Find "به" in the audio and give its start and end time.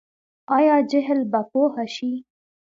1.31-1.41